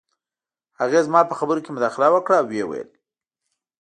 [0.79, 2.89] هغې زما په خبرو کې مداخله وکړه او وویې ویل